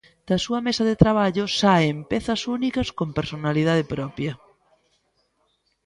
[0.27, 4.33] Da súa mesa de traballo saen pezas únicas con personalidade propia.